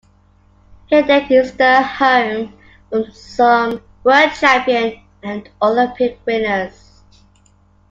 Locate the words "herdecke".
0.91-1.29